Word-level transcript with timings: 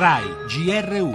RAI 0.00 0.24
GR1 0.48 1.14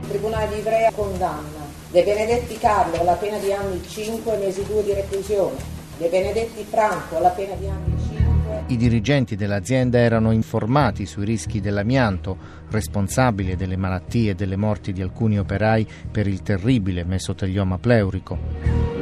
Il 0.00 0.08
Tribunale 0.08 0.48
di 0.48 0.58
Ivrea 0.58 0.90
condanna 0.90 1.62
De 1.92 2.02
Benedetti 2.02 2.58
Carlo 2.58 3.00
alla 3.00 3.12
pena 3.12 3.38
di 3.38 3.52
anni 3.52 3.80
5 3.86 4.36
mesi 4.36 4.64
2 4.66 4.82
di 4.82 4.92
reclusione, 4.92 5.58
De 5.96 6.08
Benedetti 6.08 6.64
Franco 6.68 7.18
alla 7.18 7.28
pena 7.28 7.54
di 7.54 7.68
anni 7.68 7.94
5 8.16 8.64
I 8.66 8.76
dirigenti 8.76 9.36
dell'azienda 9.36 9.98
erano 9.98 10.32
informati 10.32 11.06
sui 11.06 11.24
rischi 11.24 11.60
dell'amianto, 11.60 12.36
responsabile 12.70 13.54
delle 13.54 13.76
malattie 13.76 14.32
e 14.32 14.34
delle 14.34 14.56
morti 14.56 14.92
di 14.92 15.02
alcuni 15.02 15.38
operai 15.38 15.86
per 16.10 16.26
il 16.26 16.42
terribile 16.42 17.04
mesotelioma 17.04 17.78
pleurico. 17.78 18.93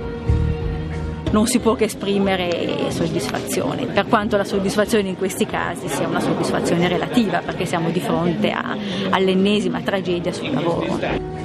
Non 1.33 1.47
si 1.47 1.59
può 1.59 1.75
che 1.75 1.85
esprimere 1.85 2.91
soddisfazione, 2.91 3.87
per 3.87 4.07
quanto 4.07 4.37
la 4.37 4.45
soddisfazione 4.45 5.09
in 5.09 5.17
questi 5.17 5.47
casi 5.47 5.89
sia 5.89 6.07
una 6.07 6.21
soddisfazione 6.21 6.89
relativa, 6.89 7.39
perché 7.39 7.65
siamo 7.65 7.91
di 7.91 8.01
fronte 8.01 8.51
a, 8.51 8.77
all'ennesima 9.11 9.81
tragedia 9.81 10.33
sul 10.33 10.53
lavoro. 10.53 11.41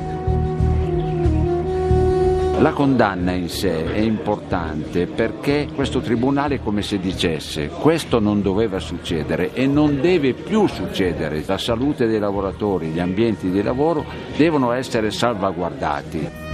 La 2.60 2.72
condanna 2.72 3.34
in 3.34 3.50
sé 3.50 3.94
è 3.94 4.00
importante 4.00 5.06
perché 5.06 5.68
questo 5.76 6.00
tribunale 6.00 6.56
è 6.56 6.60
come 6.60 6.82
se 6.82 6.98
dicesse 6.98 7.68
questo 7.68 8.20
non 8.20 8.42
doveva 8.42 8.80
succedere 8.80 9.54
e 9.54 9.68
non 9.68 10.02
deve 10.02 10.34
più 10.34 10.66
succedere. 10.66 11.44
La 11.46 11.60
salute 11.60 12.08
dei 12.08 12.18
lavoratori, 12.18 12.88
gli 12.88 13.00
ambienti 13.00 13.52
di 13.52 13.62
lavoro 13.62 14.04
devono 14.36 14.72
essere 14.72 15.12
salvaguardati. 15.12 16.48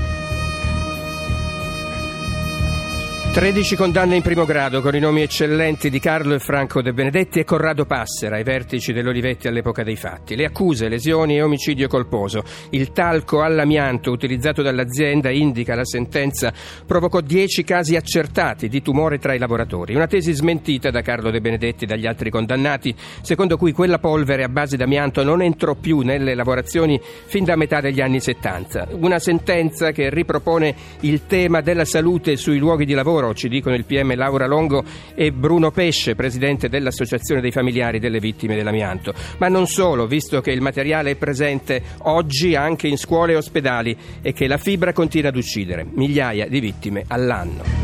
13 3.33 3.75
condanne 3.75 4.15
in 4.15 4.21
primo 4.21 4.45
grado 4.45 4.79
con 4.79 4.93
i 4.93 4.99
nomi 4.99 5.23
eccellenti 5.23 5.89
di 5.89 5.99
Carlo 5.99 6.35
e 6.35 6.39
Franco 6.39 6.83
De 6.83 6.93
Benedetti 6.93 7.39
e 7.39 7.43
Corrado 7.43 7.83
Passera 7.83 8.35
ai 8.35 8.43
vertici 8.43 8.93
dell'Olivetti 8.93 9.47
all'epoca 9.47 9.81
dei 9.81 9.95
fatti. 9.95 10.35
Le 10.35 10.45
accuse, 10.45 10.87
lesioni 10.87 11.37
e 11.37 11.41
omicidio 11.41 11.87
colposo. 11.87 12.43
Il 12.69 12.91
talco 12.91 13.41
all'amianto 13.41 14.11
utilizzato 14.11 14.61
dall'azienda, 14.61 15.31
indica 15.31 15.73
la 15.73 15.83
sentenza, 15.83 16.53
provocò 16.85 17.21
10 17.21 17.63
casi 17.63 17.95
accertati 17.95 18.69
di 18.69 18.83
tumore 18.83 19.17
tra 19.17 19.33
i 19.33 19.39
lavoratori. 19.39 19.95
Una 19.95 20.05
tesi 20.05 20.31
smentita 20.31 20.91
da 20.91 21.01
Carlo 21.01 21.31
De 21.31 21.41
Benedetti 21.41 21.85
e 21.85 21.87
dagli 21.87 22.05
altri 22.05 22.29
condannati, 22.29 22.93
secondo 23.23 23.57
cui 23.57 23.71
quella 23.71 23.97
polvere 23.97 24.43
a 24.43 24.49
base 24.49 24.77
d'amianto 24.77 25.23
non 25.23 25.41
entrò 25.41 25.73
più 25.73 26.01
nelle 26.01 26.35
lavorazioni 26.35 27.01
fin 27.01 27.45
da 27.45 27.55
metà 27.55 27.81
degli 27.81 27.99
anni 27.99 28.19
70. 28.19 28.89
Una 28.91 29.17
sentenza 29.17 29.89
che 29.89 30.11
ripropone 30.11 30.75
il 30.99 31.25
tema 31.25 31.61
della 31.61 31.83
salute 31.83 32.37
sui 32.37 32.59
luoghi 32.59 32.85
di 32.85 32.93
lavoro 32.93 33.21
ci 33.31 33.47
dicono 33.47 33.75
il 33.75 33.85
PM 33.85 34.13
Laura 34.15 34.45
Longo 34.45 34.83
e 35.15 35.31
Bruno 35.31 35.71
Pesce, 35.71 36.15
presidente 36.15 36.67
dell'Associazione 36.67 37.39
dei 37.39 37.51
familiari 37.51 37.99
delle 37.99 38.19
vittime 38.19 38.55
dell'amianto. 38.55 39.13
Ma 39.37 39.47
non 39.47 39.67
solo, 39.67 40.05
visto 40.07 40.41
che 40.41 40.51
il 40.51 40.61
materiale 40.61 41.11
è 41.11 41.15
presente 41.15 41.81
oggi 41.99 42.55
anche 42.55 42.87
in 42.87 42.97
scuole 42.97 43.33
e 43.33 43.37
ospedali 43.37 43.95
e 44.21 44.33
che 44.33 44.47
la 44.47 44.57
fibra 44.57 44.91
continua 44.91 45.29
ad 45.29 45.37
uccidere 45.37 45.85
migliaia 45.89 46.47
di 46.47 46.59
vittime 46.59 47.05
all'anno. 47.07 47.82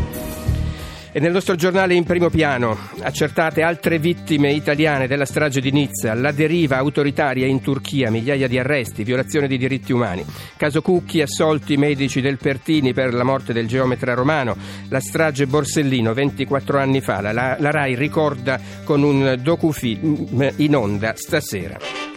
E 1.11 1.19
nel 1.19 1.31
nostro 1.31 1.55
giornale 1.55 1.95
in 1.95 2.03
primo 2.03 2.29
piano, 2.29 2.77
accertate 3.01 3.63
altre 3.63 3.97
vittime 3.97 4.51
italiane 4.51 5.07
della 5.07 5.25
strage 5.25 5.59
di 5.59 5.71
Nizza, 5.71 6.13
la 6.13 6.31
deriva 6.31 6.77
autoritaria 6.77 7.47
in 7.47 7.61
Turchia, 7.61 8.11
migliaia 8.11 8.47
di 8.47 8.59
arresti, 8.59 9.03
violazione 9.03 9.47
di 9.47 9.57
diritti 9.57 9.91
umani. 9.91 10.23
Caso 10.55 10.83
Cucchi, 10.83 11.21
assolti 11.21 11.73
i 11.73 11.77
medici 11.77 12.21
del 12.21 12.37
Pertini 12.37 12.93
per 12.93 13.13
la 13.15 13.23
morte 13.23 13.53
del 13.53 13.67
geometra 13.67 14.13
romano, 14.13 14.55
la 14.89 14.99
strage 14.99 15.47
Borsellino 15.47 16.13
24 16.13 16.77
anni 16.77 17.01
fa. 17.01 17.21
La, 17.21 17.31
la, 17.31 17.71
RAI 17.71 17.95
ricorda 17.95 18.59
con 18.83 19.01
un 19.01 19.35
docufilm 19.41 20.51
in 20.57 20.75
onda 20.75 21.13
stasera. 21.15 22.08